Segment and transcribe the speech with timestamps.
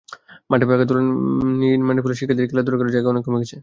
[0.49, 1.05] মাঠে পাকা দোকান
[1.61, 3.57] নির্মাণের ফলে শিক্ষার্থীদের খেলাধুলা করার জায়গা অনেক কমে গেছে।